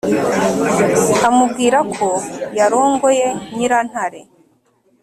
amubwira 1.27 1.79
ko 1.95 2.07
yarongoye 2.57 3.27
nyirantare 3.55 4.19